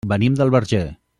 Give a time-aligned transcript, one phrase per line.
[0.11, 0.81] Venim del Verger.